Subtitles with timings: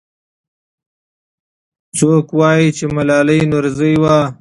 [1.97, 4.17] څوک وایي چې ملالۍ نورزۍ وه؟